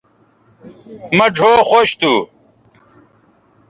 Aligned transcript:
مہ 1.17 1.25
ڙھؤ 1.35 1.53
خوش 1.69 1.89
تھو 1.99 2.13